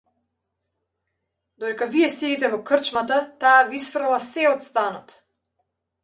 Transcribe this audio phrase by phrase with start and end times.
[1.63, 5.15] Додека вие седите во крчмата, таа да ви исфрла сѐ од станот!